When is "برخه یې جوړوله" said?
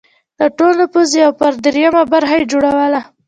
2.13-3.01